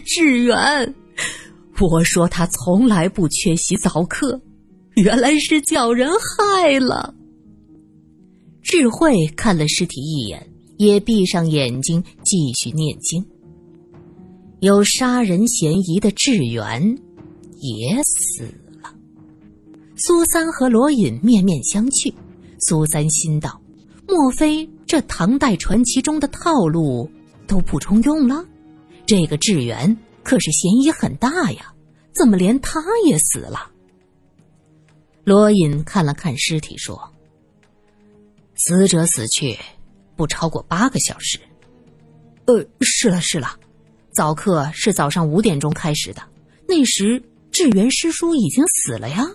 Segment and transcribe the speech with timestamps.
[0.00, 0.94] 智远。
[1.80, 4.40] 我说他从来不缺席早课，
[4.94, 7.14] 原来是叫人害了。
[8.62, 13.24] 智慧看了尸体一眼，也闭上眼睛继续念经。
[14.60, 16.80] 有杀人嫌疑的智远
[17.56, 18.44] 也死
[18.80, 18.94] 了。
[19.96, 22.14] 苏三和罗隐面面相觑，
[22.60, 23.60] 苏三心道：
[24.06, 27.10] 莫非这唐代传奇中的套路
[27.48, 28.44] 都不中用了？
[29.12, 29.94] 这个智远
[30.24, 31.74] 可是嫌疑很大呀，
[32.14, 33.70] 怎么连他也死了？
[35.22, 37.12] 罗隐看了看尸体，说。
[38.54, 39.58] 死者死去
[40.16, 41.38] 不超过八个小时。
[42.46, 43.54] 呃，是了是了，
[44.14, 46.22] 早课是早上五点钟开始的，
[46.66, 49.26] 那时智源师叔已经死了呀。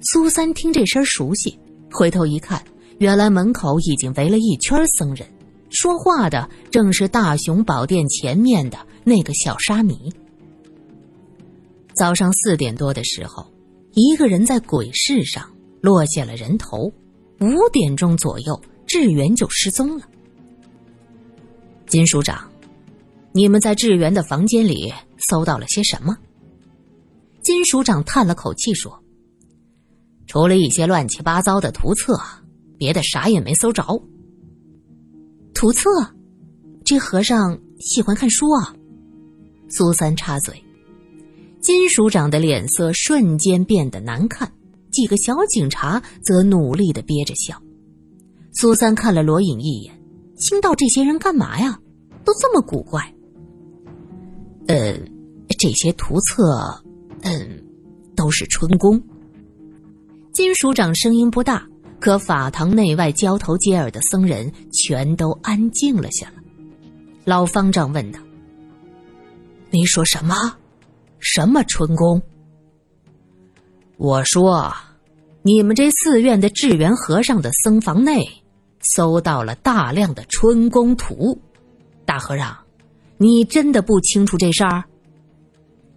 [0.00, 1.56] 苏三听这声熟悉，
[1.92, 2.60] 回头一看，
[2.98, 5.24] 原来门口已经围了一圈僧人，
[5.70, 10.12] 说话的正是大雄宝殿前面的那个小沙弥。
[11.94, 13.46] 早上四点多的时候，
[13.92, 15.48] 一个人在鬼市上
[15.80, 16.92] 落下了人头。
[17.40, 20.04] 五点钟左右，智源就失踪了。
[21.86, 22.50] 金署长，
[23.32, 24.92] 你们在智源的房间里
[25.28, 26.16] 搜到了些什么？
[27.40, 29.00] 金署长叹了口气说
[30.26, 32.18] ：“除了一些乱七八糟的图册，
[32.76, 33.84] 别的啥也没搜着。”
[35.58, 35.90] 图册？
[36.84, 38.72] 这和尚喜欢看书啊？
[39.68, 40.54] 苏三插嘴。
[41.60, 44.48] 金署长的脸色瞬间变得难看。
[44.92, 47.60] 几个小警察则努力的憋着笑。
[48.52, 50.00] 苏三看了罗隐一眼，
[50.36, 51.76] 心道：“这些人干嘛呀？
[52.24, 53.12] 都这么古怪。”
[54.68, 54.96] 呃，
[55.58, 56.44] 这些图册，
[57.22, 57.64] 嗯，
[58.14, 59.02] 都是春宫。
[60.32, 61.66] 金署长声音不大，
[62.00, 66.34] 可法堂内外交头接耳的僧人全都安静了下来。
[67.24, 68.18] 老方丈问道
[69.70, 70.34] ：“你说什么？
[71.18, 72.20] 什么春宫？”
[73.98, 74.72] 我说。
[75.42, 78.22] 你们这寺院的智源和尚的僧房内，
[78.82, 81.40] 搜到了大量的春宫图。
[82.04, 82.54] 大和尚，
[83.16, 84.84] 你真的不清楚这事儿？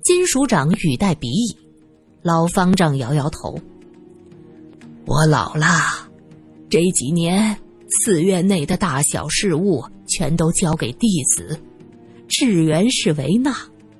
[0.03, 1.57] 金署长语带鄙夷，
[2.21, 3.59] 老方丈摇摇头。
[5.11, 5.67] 我老了，
[6.69, 7.57] 这几年
[7.89, 11.59] 寺院内的大小事务全都交给弟子，
[12.29, 13.53] 智源是为纳，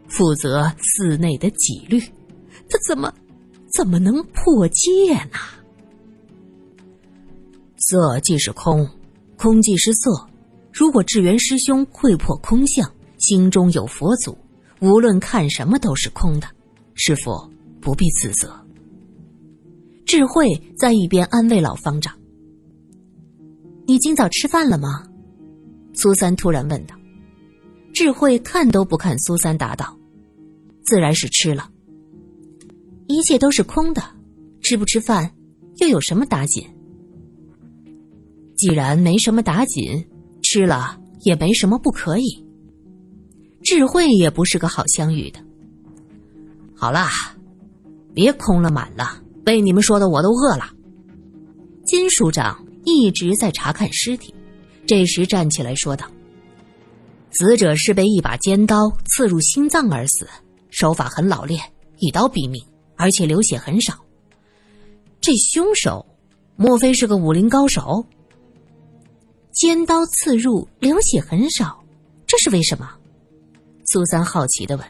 [0.07, 2.00] 负责寺内的纪律。
[2.69, 3.13] 他怎么？
[3.73, 5.38] 怎么能破戒呢？
[7.75, 8.88] 色即是空，
[9.35, 10.09] 空即是色。
[10.71, 14.38] 如果智源师兄会破空相，心中有佛祖，
[14.79, 16.47] 无论看什么都是空的。
[16.94, 17.51] 师傅
[17.81, 18.60] 不必自责。
[20.11, 22.13] 智慧在一边安慰老方丈
[23.88, 25.05] ：“你今早吃饭了吗？”
[25.95, 26.94] 苏三突然问道。
[27.94, 29.97] 智慧看都不看苏三，答道
[30.83, 31.71] ：“自然是吃了。”
[33.07, 34.03] 一切都是空的，
[34.59, 35.33] 吃不吃饭
[35.77, 36.67] 又有什么打紧？
[38.57, 40.05] 既然没什么打紧，
[40.44, 42.45] 吃了也没什么不可以。
[43.63, 45.39] 智慧也不是个好相遇的。
[46.75, 47.07] 好啦，
[48.13, 50.69] 别空了满了，被你们说的我都饿了。
[51.85, 54.34] 金署长一直在查看尸体，
[54.85, 56.06] 这时站起来说道
[57.31, 60.28] ：“死者是被一把尖刀刺入心脏而死，
[60.69, 61.62] 手法很老练，
[61.97, 62.63] 一刀毙命。”
[62.97, 63.96] 而且流血很少，
[65.19, 66.06] 这凶手
[66.56, 68.06] 莫非是个武林高手？
[69.53, 71.84] 尖刀刺入，流血很少，
[72.28, 72.88] 这是为什么？
[73.85, 74.85] 苏三好奇的问。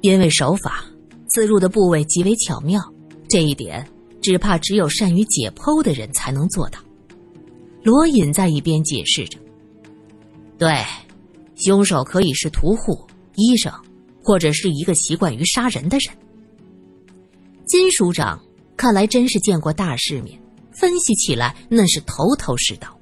[0.00, 0.84] 因为手法，
[1.28, 2.80] 刺入的部位极为巧妙，
[3.28, 3.86] 这一点
[4.20, 6.78] 只怕只有善于解剖的人才能做到。
[7.82, 9.38] 罗隐在一边解释着
[10.58, 10.84] ：“对，
[11.54, 12.98] 凶手可以是屠户、
[13.36, 13.72] 医生，
[14.22, 16.14] 或者是一个习惯于杀人的人。”
[17.66, 18.42] 金署长
[18.76, 20.40] 看来真是见过大世面，
[20.72, 22.98] 分析起来那是头头是道。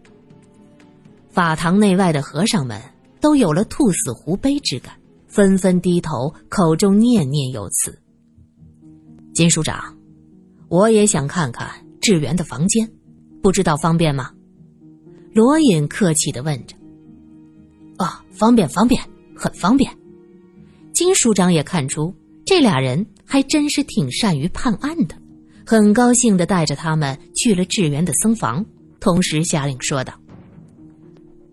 [1.31, 2.81] 法堂内外的和尚们
[3.21, 4.95] 都有了兔死狐悲之感，
[5.29, 7.99] 纷纷低头，口中念念有词。
[9.37, 9.95] 金署长，
[10.69, 12.91] 我也想看看智源的房间，
[13.43, 14.31] 不知道方便吗？
[15.35, 16.75] 罗隐客气的问着。
[17.99, 18.99] 啊，方便，方便，
[19.35, 19.93] 很方便。
[20.95, 22.15] 金署长也看出
[22.47, 23.07] 这俩人。
[23.29, 25.17] 还真是挺善于判案的，
[25.67, 28.65] 很高兴的带着他们去了智源的僧房，
[29.01, 30.15] 同时下令说道：“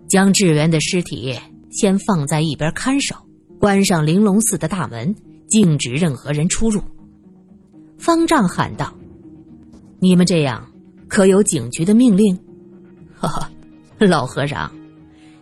[0.07, 1.35] 将智源的尸体
[1.71, 3.15] 先放在一边看守，
[3.59, 5.15] 关上玲珑寺的大门，
[5.47, 6.79] 禁止任何人出入。”
[8.13, 8.93] 方丈喊道
[9.99, 10.71] ：“你们这样
[11.07, 12.37] 可有警局的命令
[13.17, 13.51] ？”“哈哈，
[13.97, 14.71] 老和尚，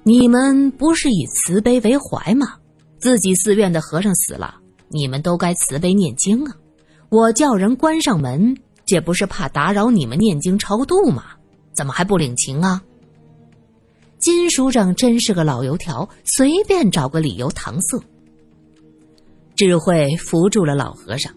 [0.03, 2.55] 你们不是以慈悲为怀吗？
[2.97, 4.55] 自己寺院的和尚死了，
[4.87, 6.55] 你们都该慈悲念经啊！
[7.09, 11.23] 我叫人关上门，这不是怕打扰你们念经超度吗？
[11.75, 12.81] 怎么还不领情啊？
[14.17, 18.01] 金署长真是个老油条，随便找个理由搪塞。
[19.57, 21.33] 智慧扶住了老和尚，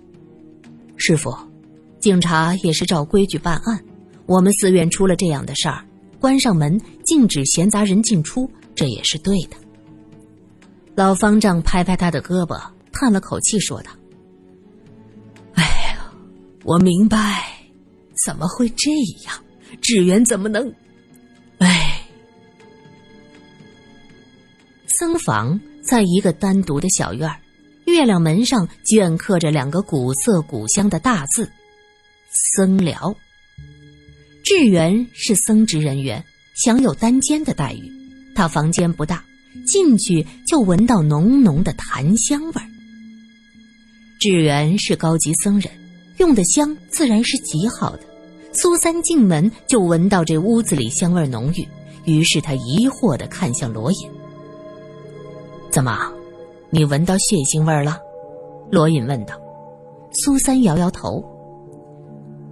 [0.96, 1.35] 师傅，
[1.99, 3.85] 警察也是照规矩办案。
[4.26, 5.85] 我们寺院出了这样的事儿，
[6.19, 9.56] 关上门，禁止闲杂人进出，这也是对的。
[10.94, 12.58] 老方丈拍拍他的胳膊，
[12.93, 13.91] 叹了口气，说道
[15.55, 16.11] ：“哎呀，
[16.62, 17.44] 我明白，
[18.25, 18.90] 怎么会这
[19.26, 19.35] 样？
[19.81, 20.73] 志远怎么能……
[21.58, 22.00] 哎。”
[24.87, 27.37] 僧房在一个单独的小院儿。
[27.87, 31.51] 月亮门上镌刻着两个古色古香的大字
[32.57, 33.15] “僧寮”。
[34.45, 37.91] 智源是僧职人员，享有单间的待遇。
[38.35, 39.25] 他房间不大，
[39.67, 42.69] 进去就闻到浓浓的檀香味儿。
[44.19, 45.71] 智源是高级僧人，
[46.19, 48.03] 用的香自然是极好的。
[48.53, 51.67] 苏三进门就闻到这屋子里香味浓郁，
[52.05, 54.11] 于是他疑惑地看向罗隐
[55.71, 56.11] ：“怎么？”
[56.75, 58.00] 你闻到血腥味儿了？
[58.69, 59.41] 罗隐问道。
[60.11, 61.23] 苏三摇摇头：“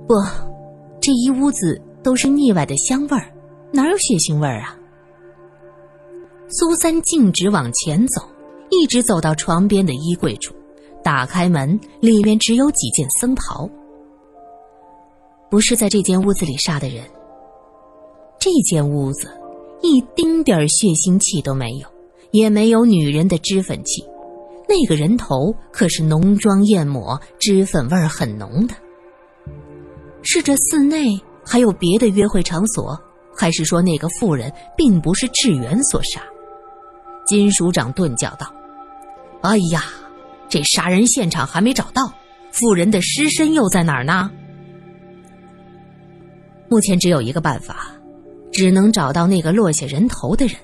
[0.06, 0.14] 不，
[1.00, 3.34] 这一屋子都是腻歪的香味儿，
[3.72, 4.78] 哪有血腥味儿啊？”
[6.50, 8.22] 苏三径直往前走，
[8.70, 10.54] 一直走到床边的衣柜处，
[11.02, 13.68] 打开门，里面只有几件僧袍。
[15.50, 17.04] 不是在这间屋子里杀的人。
[18.38, 19.28] 这间屋子
[19.82, 21.88] 一丁点血腥气都没有，
[22.30, 24.04] 也没有女人的脂粉气。
[24.72, 28.74] 那个人头可是浓妆艳抹、脂粉味儿很浓的。
[30.22, 31.08] 是这寺内
[31.44, 32.98] 还有别的约会场所，
[33.36, 36.22] 还是说那个妇人并不是智源所杀？
[37.26, 38.50] 金署长顿叫道
[39.42, 39.84] ：“哎呀，
[40.48, 42.10] 这杀人现场还没找到，
[42.50, 44.30] 妇人的尸身又在哪儿呢？”
[46.70, 47.92] 目前只有一个办法，
[48.50, 50.56] 只能找到那个落下人头的人。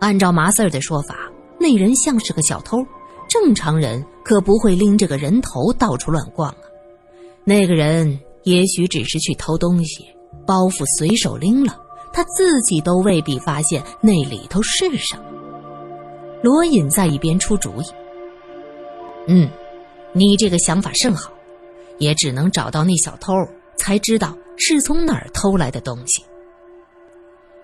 [0.00, 1.14] 按照麻四儿的说法，
[1.60, 2.84] 那人像是个小偷。
[3.32, 6.56] 正常人可不会拎着个人头到处乱逛啊！
[7.44, 10.04] 那个人也许只是去偷东西，
[10.46, 11.80] 包袱随手拎了，
[12.12, 15.22] 他自己都未必发现那里头是什么。
[16.42, 17.84] 罗隐在一边出主意
[19.26, 19.48] ：“嗯，
[20.12, 21.32] 你这个想法甚好，
[21.96, 23.32] 也只能找到那小偷，
[23.78, 26.22] 才知道是从哪儿偷来的东西。”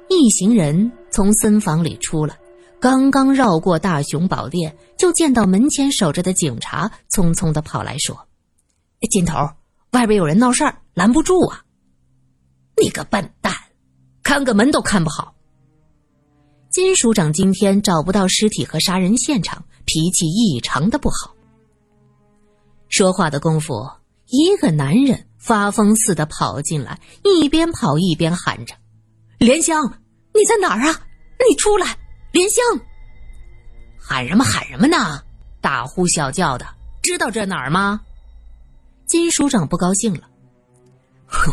[0.09, 2.39] 一行人从僧房里出来。
[2.81, 8.17] 刚刚绕过大雄宝殿，就见到门前守着的警察匆匆的跑来说
[9.11, 9.35] ：“金头，
[9.91, 11.61] 外边有人闹事儿，拦不住啊！”
[12.81, 13.53] 你个笨蛋，
[14.23, 15.35] 看个门都看不好。
[16.71, 21.35] 金署长今天找不到尸体和杀人现场，脾气异常的不好。
[22.89, 23.75] 说话的功夫，
[24.27, 28.77] 一个男人发疯似的跑进来，一边跑一边喊着
[29.39, 29.85] ：“莲香，
[30.33, 31.01] 你在哪儿啊？
[31.49, 31.99] 你出来！”
[32.39, 32.63] 莲香，
[33.99, 35.21] 喊什么喊什么呢？
[35.61, 36.65] 大呼小叫的，
[37.03, 38.01] 知道这哪儿吗？
[39.09, 40.31] 金署长不高兴了。
[41.27, 41.53] 哼，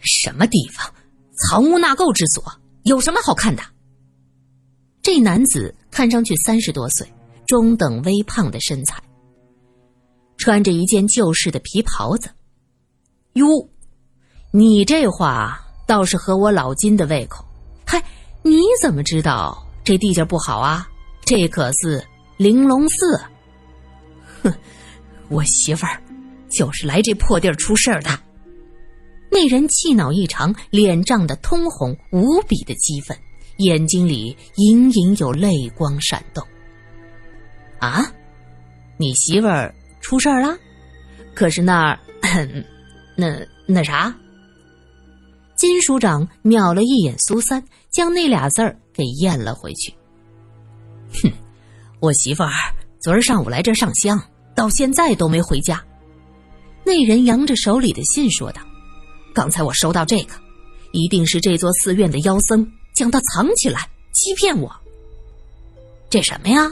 [0.00, 0.92] 什么地方？
[1.36, 2.44] 藏污纳垢之所，
[2.82, 3.62] 有什么好看的？
[5.02, 7.06] 这男子看上去三十多岁，
[7.46, 9.00] 中等微胖的身材，
[10.36, 12.28] 穿着一件旧式的皮袍子。
[13.34, 13.46] 哟，
[14.50, 17.44] 你这话倒是合我老金的胃口。
[17.86, 18.02] 嗨，
[18.42, 19.63] 你怎么知道？
[19.84, 20.88] 这地界不好啊！
[21.26, 22.02] 这可是
[22.38, 23.20] 玲珑寺。
[24.42, 24.54] 哼，
[25.28, 26.02] 我媳妇儿
[26.50, 28.18] 就是来这破地儿出事儿的。
[29.30, 33.16] 那人气恼异常，脸涨得通红，无比的激愤，
[33.58, 36.42] 眼睛里隐隐有泪光闪动。
[37.78, 38.10] 啊，
[38.96, 40.56] 你媳妇儿出事儿了？
[41.34, 41.98] 可是那儿，
[43.16, 44.14] 那那啥？
[45.56, 48.76] 金署长瞄了一眼苏三，将那俩字儿。
[48.94, 49.92] 给咽了回去。
[51.22, 51.30] 哼，
[52.00, 52.52] 我媳妇儿
[53.00, 54.18] 昨儿上午来这上香，
[54.54, 55.84] 到现在都没回家。
[56.84, 58.62] 那人扬着手里的信说道
[59.34, 60.34] ：“刚才我收到这个，
[60.92, 64.74] 一定是这座寺院的妖僧将它藏起来，欺骗我。
[66.08, 66.70] 这什么呀？”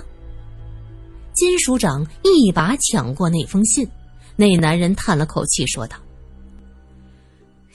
[1.35, 3.89] 金署长一把抢过那封信，
[4.37, 5.97] 那男人叹了口气说道：“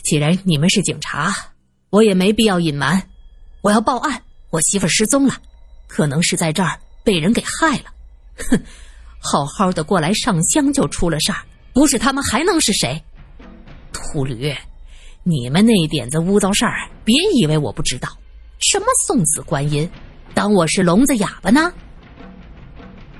[0.04, 1.34] 既然你们是警察，
[1.90, 3.02] 我也没必要隐瞒，
[3.62, 5.36] 我要报案。”我媳妇失踪了，
[5.88, 7.86] 可能是在这儿被人给害了。
[8.50, 8.60] 哼，
[9.20, 11.40] 好好的过来上香就出了事儿，
[11.74, 13.04] 不是他们还能是谁？
[13.92, 14.56] 秃驴，
[15.24, 18.10] 你们那点子污糟事儿，别以为我不知道。
[18.60, 19.90] 什么送子观音，
[20.34, 21.74] 当我是聋子哑巴呢？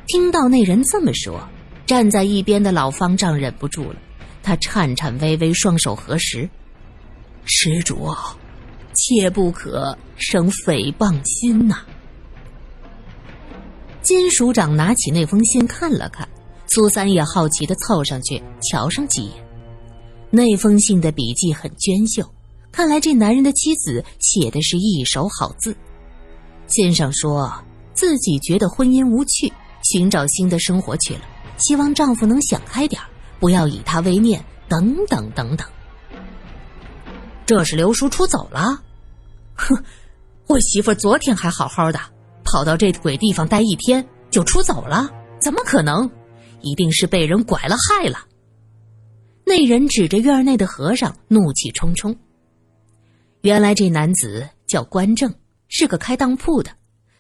[0.08, 1.48] 听到那人这么说，
[1.86, 3.98] 站在一边的老方丈忍不住了，
[4.42, 6.50] 他颤颤巍巍，双手合十
[7.46, 8.08] ：“施主，
[8.98, 11.78] 切不可生诽谤心呐！”
[14.04, 16.28] 金署长拿起那封信看了看，
[16.68, 19.34] 苏三也好奇的凑上去瞧上几眼。
[20.30, 22.30] 那封信的笔迹很娟秀，
[22.72, 25.76] 看来这男人的妻子写的是一手好字。
[26.68, 27.54] 信上说
[27.94, 29.52] 自己觉得婚姻无趣，
[29.84, 31.22] 寻找新的生活去了，
[31.58, 33.02] 希望丈夫能想开点
[33.40, 35.68] 不要以他为念，等等等等。
[37.46, 38.82] 这是刘叔出走了？
[39.58, 39.84] 哼，
[40.48, 42.00] 我媳妇昨天还好好的。
[42.44, 45.10] 跑到这鬼地方待一天就出走了？
[45.40, 46.10] 怎么可能？
[46.62, 48.20] 一定是被人拐了害了。
[49.46, 52.16] 那人指着院内的和尚，怒气冲冲。
[53.42, 55.34] 原来这男子叫关正，
[55.68, 56.72] 是个开当铺的。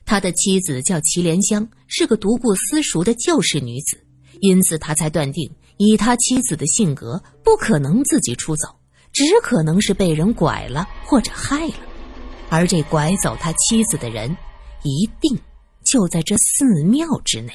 [0.06, 3.98] 他的妻子叫祁莲香，是个独顾私塾的旧式女子，
[4.39, 8.70] 因此他才断定，以他妻子的性格，不可能自己出走，
[9.12, 11.74] 只可能是被人拐了或者害了。
[12.50, 14.36] 而这拐走他妻子的人。
[14.84, 15.38] 一定
[15.84, 17.51] 就在这寺庙之内。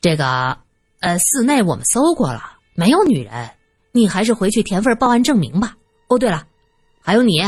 [0.00, 0.58] 这个，
[1.00, 3.50] 呃，寺内我们搜过了，没有女人。
[3.92, 5.76] 你还是回去填份报案证明吧。
[6.08, 6.46] 哦，对了，
[7.02, 7.42] 还有你，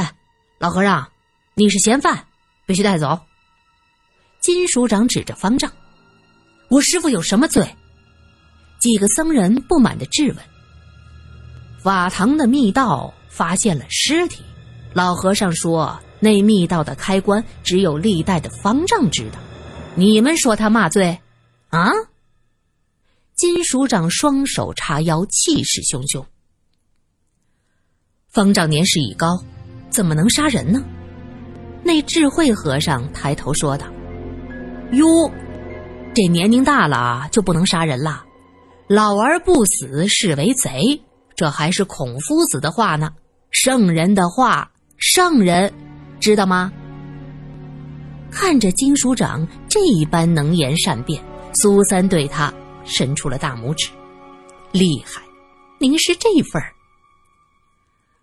[0.58, 1.12] 老和尚，
[1.54, 2.26] 你是嫌犯，
[2.66, 3.20] 必须带走。
[4.40, 5.70] 金署长指着方丈
[6.68, 7.76] ：“我师傅有什么罪？”
[8.80, 10.36] 几个僧人不满的质问
[11.80, 14.42] ：“法堂的密道发现了尸体，
[14.92, 19.38] 老和尚说。”那密道的开关只有历代的方丈知道，
[19.94, 21.18] 你们说他骂罪，
[21.70, 21.90] 啊？
[23.34, 26.22] 金署长双手叉腰，气势汹汹。
[28.28, 29.42] 方丈年事已高，
[29.88, 30.84] 怎么能杀人呢？
[31.82, 33.86] 那智慧和尚抬头说道
[34.92, 35.32] ：“哟，
[36.14, 38.26] 这年龄大了就不能杀人了？
[38.88, 41.00] 老而不死是为贼，
[41.34, 43.14] 这还是孔夫子的话呢，
[43.50, 44.69] 圣人的话，
[45.00, 45.72] 圣人。”
[46.20, 46.70] 知道吗？
[48.30, 51.20] 看着金署长这一般能言善辩，
[51.54, 52.52] 苏三对他
[52.84, 53.88] 伸出了大拇指，
[54.70, 55.22] 厉害！
[55.78, 56.70] 您是这份儿。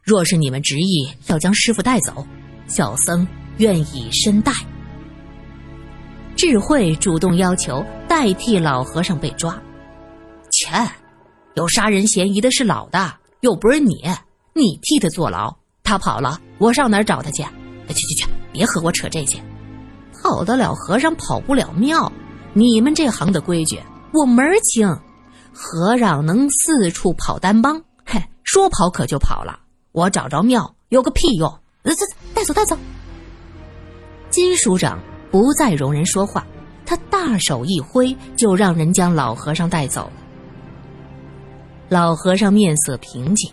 [0.03, 2.25] 若是你们执意要将师傅带走，
[2.67, 4.53] 小僧愿以身代。
[6.35, 9.59] 智慧主动要求代替老和尚被抓，
[10.51, 10.69] 切！
[11.55, 13.95] 有杀人嫌疑的是老的，又不是你，
[14.53, 15.53] 你替他坐牢，
[15.87, 17.41] 他跑了，我上哪儿找他去？
[17.87, 18.29] 去去去！
[18.51, 19.41] 别和我扯这些，
[20.21, 22.11] 跑得了和尚跑不了庙。
[22.51, 23.79] 你们这行的规矩
[24.11, 24.85] 我门儿清。
[25.53, 29.61] 和尚能四处跑单帮，嘿，说跑可就跑了。
[29.93, 31.49] 我找着庙有个屁用！
[31.83, 32.77] 走走，带走带走。
[34.29, 34.99] 金署长
[35.31, 36.45] 不再容人说话，
[36.85, 40.11] 他大手一挥，就让人将老和尚带走了。
[41.87, 43.49] 老和尚面色平静。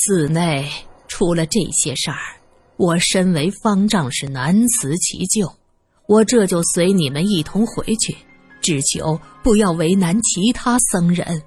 [0.00, 0.70] 寺内
[1.08, 2.18] 出了这些事儿。
[2.76, 5.52] 我身为方丈是难辞其咎，
[6.06, 8.16] 我这就随你们一同回去，
[8.60, 11.42] 只求不要为难其他僧人。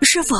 [0.00, 0.34] 师傅，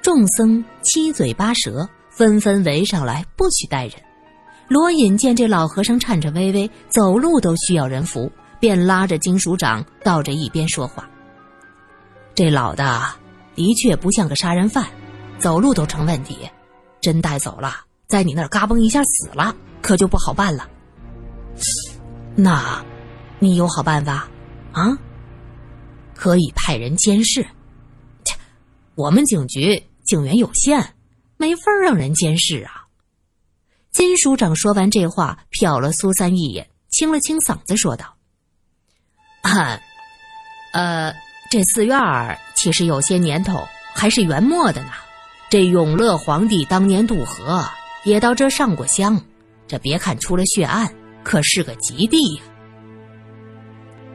[0.00, 3.94] 众僧七嘴八舌，纷纷围上来，不许带人。
[4.68, 11.10] 罗隐见这老和尚颤颤巍巍，走路都需要人扶，便拉着金署长到这一边说话。
[12.34, 13.02] 这老的
[13.54, 14.88] 的确不像个杀人犯，
[15.38, 16.48] 走路都成问题，
[17.00, 17.84] 真带走了。
[18.06, 20.68] 在你那儿嘎嘣一下死了，可就不好办了。
[22.36, 22.84] 那，
[23.38, 24.28] 你有好办法
[24.72, 24.98] 啊？
[26.14, 27.42] 可以派人监视。
[28.24, 28.36] 切，
[28.94, 30.94] 我们警局警员有限，
[31.36, 32.84] 没法让人监视啊。
[33.90, 38.16] 金署长说完这话，瞟了苏三一眼，清了清嗓子说道
[39.42, 39.78] ：“啊，
[40.72, 41.14] 呃，
[41.50, 44.92] 这寺院儿其实有些年头，还是元末的呢。
[45.54, 47.64] 这永乐皇帝当年渡河。”
[48.02, 49.22] 也到这上过香，
[49.68, 50.92] 这别看出了血案，
[51.22, 52.42] 可是个吉地呀。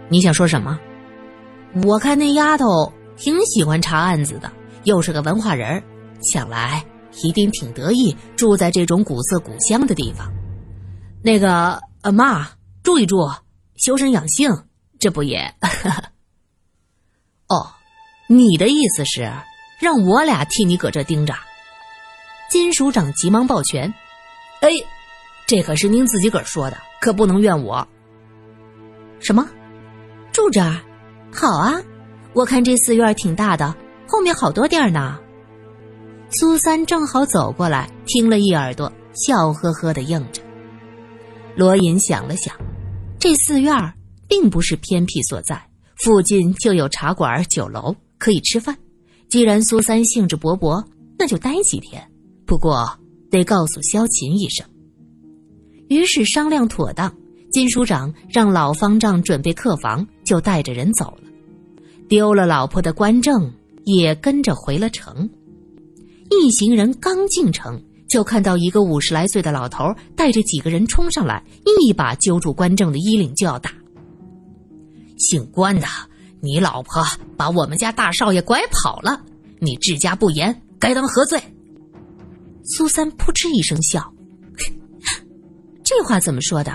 [0.10, 0.78] 你想说什么？
[1.86, 4.52] 我看那丫头挺喜欢查案子的，
[4.84, 5.82] 又是个文化人
[6.22, 6.86] 想来
[7.24, 10.30] 一定挺得意住在这种古色古香的地方。
[11.24, 12.50] 那个呃妈，
[12.84, 13.32] 住一住，
[13.78, 14.52] 修身养性，
[15.00, 15.56] 这不也？
[17.48, 17.72] 哦，
[18.28, 19.32] 你的意思是
[19.80, 21.34] 让我俩替你搁这盯着？
[22.50, 23.94] 金署长急忙抱拳
[24.62, 24.70] ：“哎，
[25.48, 27.88] 这可是您自己个儿说的，可不能怨我。
[29.20, 29.48] 什么？
[30.32, 30.82] 住这儿？
[31.32, 31.82] 好啊！
[32.34, 33.76] 我看这寺院挺大的，
[34.08, 35.20] 后面好多地儿呢。”
[36.32, 40.42] 苏三正好走过来，听了一耳朵，笑呵呵的应着。
[41.56, 42.56] 罗隐想了想，
[43.20, 43.94] 这寺院
[44.28, 45.62] 并不是偏僻所在，
[45.96, 48.78] 附近就有茶馆、酒楼可以吃饭。
[49.30, 50.84] 既然苏三兴致勃勃，
[51.18, 52.02] 那就待几天。
[52.46, 52.90] 不过
[53.30, 54.66] 得告诉萧琴一声。
[55.88, 57.16] 于是商量妥当，
[57.52, 61.24] 金署长让老方丈准备客房，就带着人走了。
[62.08, 63.54] 丢了老婆的关正
[63.86, 65.30] 也跟着回了城。
[66.32, 71.44] 一行人刚进城，就看到一个五十来岁的老头带着几个人冲上来，
[71.80, 73.72] 一把揪住关正的衣领就要打。
[75.18, 75.86] 姓关的，
[76.42, 77.04] 你老婆
[77.36, 79.22] 把我们家大少爷拐跑了，
[79.60, 81.42] 你治家不严，该当何罪？
[82.64, 84.14] 苏三扑哧一声笑，
[85.84, 86.72] 这话怎么说的？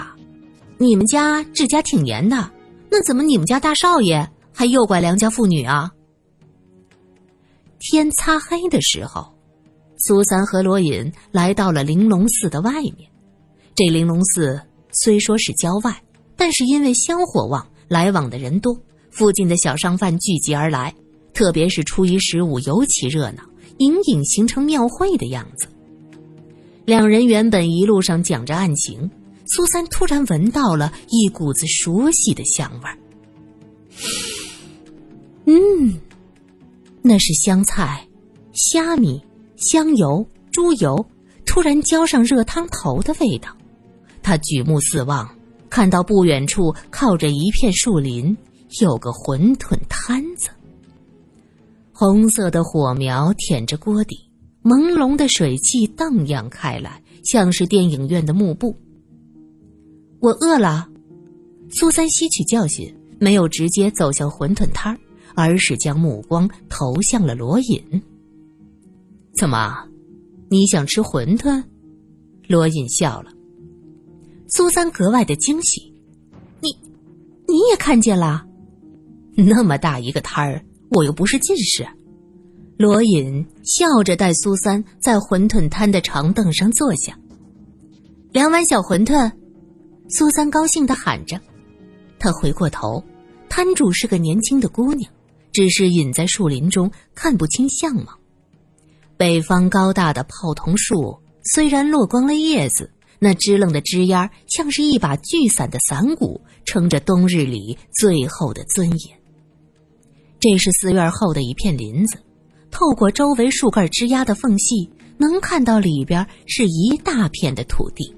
[0.76, 2.50] 你们家治家挺严的，
[2.90, 5.90] 那怎么你们家大少爷还诱拐良家妇女啊？
[7.78, 9.32] 天擦黑的时候。
[9.96, 12.96] 苏三和罗隐来到了玲珑寺的外面。
[13.74, 16.02] 这玲珑寺虽说是郊外，
[16.36, 18.76] 但是因为香火旺，来往的人多，
[19.14, 20.92] 附近的小商贩聚集而来。
[21.32, 23.42] 特别是初一十五尤其热闹，
[23.78, 25.66] 隐隐形成庙会的样子。
[26.84, 29.08] 两人原本一路上讲着案情，
[29.46, 32.98] 苏三突然闻到了一股子熟悉的香味儿。
[35.46, 36.00] 嗯，
[37.02, 38.06] 那是香菜、
[38.52, 39.22] 虾米。
[39.56, 41.06] 香油、猪油
[41.46, 43.56] 突然浇上热汤头的味道，
[44.20, 45.32] 他举目四望，
[45.70, 48.36] 看到不远处靠着一片树林，
[48.80, 50.48] 有个馄饨摊子。
[51.92, 54.18] 红色的火苗舔着锅底，
[54.62, 58.76] 朦胧的水汽荡漾开来，像是电影院的幕布。
[60.20, 60.88] 我饿了，
[61.70, 64.98] 苏三吸取教训，没有直接走向馄饨摊儿，
[65.34, 68.02] 而是将目光投向了罗隐。
[69.38, 69.86] 怎么，
[70.48, 71.62] 你想吃馄饨？
[72.48, 73.30] 罗隐笑了。
[74.48, 75.92] 苏三格外的惊喜，
[76.60, 76.70] 你，
[77.46, 78.44] 你也看见了？
[79.36, 81.86] 那么大一个摊儿，我又不是近视。
[82.76, 87.16] 罗隐笑着带苏三在馄饨摊的长凳上坐下。
[88.32, 89.30] 两碗小馄饨，
[90.08, 91.40] 苏三高兴的喊着。
[92.18, 93.02] 他回过头，
[93.48, 95.10] 摊主是个年轻的姑娘，
[95.52, 98.18] 只是隐在树林中，看不清相貌。
[99.16, 109.18] 北方高大的泡桐树虽然落光了叶子，那支棱的枝丫像是一把聚散的伞骨，撑着冬日里最后的尊严。
[110.44, 112.18] 这是寺院后的一片林子，
[112.70, 118.14] 透过周围树干枝丫的缝隙，能看到里边是一大片的土地。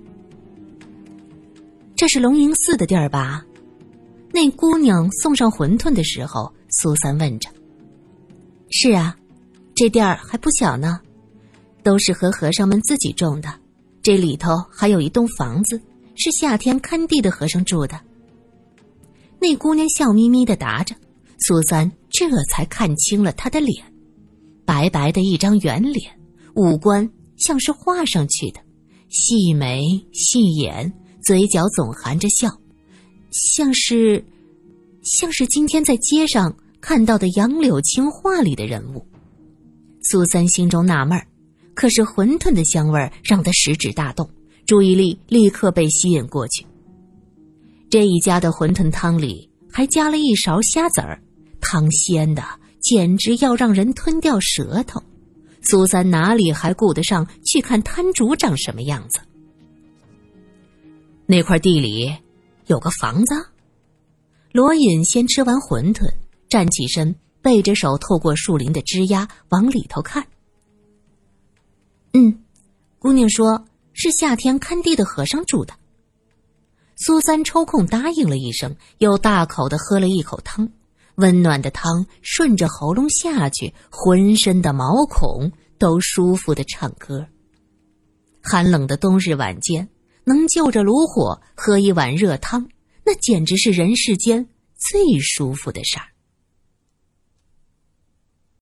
[1.95, 3.47] 这是龙吟寺的地儿吧？
[4.33, 7.49] 那姑娘送上馄饨的时候，苏三问着。
[8.71, 9.17] 是啊。
[9.77, 10.99] 这地儿还不小呢，
[11.85, 13.55] 都是和和尚们自己种的。
[14.03, 15.81] 这里头还有一栋房子，
[16.17, 18.01] 是夏天看地的和尚住的。
[19.39, 20.93] 那姑娘笑眯眯的答着，
[21.39, 23.85] 苏三这才看清了他的脸，
[24.65, 26.11] 白白的一张圆脸，
[26.55, 28.61] 五官像是画上去的，
[29.11, 29.83] 细眉
[30.15, 30.91] 细眼，
[31.23, 32.49] 嘴角总含着笑，
[33.31, 34.25] 像是，
[35.03, 39.07] 像是今天在街上看到的杨柳青画里的人物。
[40.03, 41.27] 苏三心中纳闷儿，
[41.75, 44.27] 可是馄饨的香味让他食指大动，
[44.65, 46.65] 注意力立刻被吸引过去。
[47.91, 51.21] 这一家的馄饨汤里还加了一勺虾子儿，
[51.69, 52.45] 汤鲜的
[52.81, 55.03] 简直要让人吞掉舌头。
[55.63, 59.19] 苏三哪里还顾得上去看摊主长什么样子？
[61.27, 62.17] 那块地里
[62.67, 63.35] 有个房子。
[64.53, 66.09] 罗隐先吃完馄饨，
[66.49, 67.17] 站起身。
[67.43, 70.27] 背着手，透过树林的枝桠往里头看。
[72.13, 72.43] 嗯，
[72.99, 75.75] 姑娘说是夏天看地的和尚住的。
[76.97, 80.69] 苏三抽空答应了一声，又大口的喝了一口汤。
[81.17, 87.27] 温暖的汤顺着喉咙下去，浑身的毛孔都舒服的唱歌。
[88.43, 89.89] 寒冷的冬日晚间，
[90.25, 92.67] 能就着炉火喝一碗热汤，
[93.05, 96.07] 那简直是人世间最舒服的事儿。